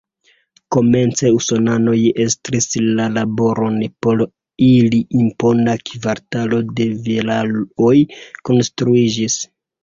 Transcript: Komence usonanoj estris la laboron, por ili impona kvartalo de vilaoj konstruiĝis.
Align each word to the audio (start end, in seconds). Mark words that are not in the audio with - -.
Komence 0.75 1.25
usonanoj 1.39 1.97
estris 2.23 2.67
la 2.99 3.05
laboron, 3.17 3.77
por 4.05 4.23
ili 4.69 5.01
impona 5.19 5.77
kvartalo 5.91 6.63
de 6.81 6.89
vilaoj 7.11 7.93
konstruiĝis. 8.51 9.39